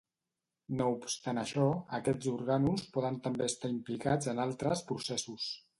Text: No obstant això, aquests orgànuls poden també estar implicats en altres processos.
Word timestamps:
No 0.79 0.87
obstant 0.93 1.41
això, 1.41 1.67
aquests 1.99 2.31
orgànuls 2.33 2.89
poden 2.97 3.23
també 3.29 3.49
estar 3.53 3.75
implicats 3.79 4.35
en 4.35 4.47
altres 4.49 4.87
processos. 4.93 5.51